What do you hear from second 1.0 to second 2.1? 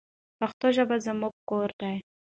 زموږ کور دی.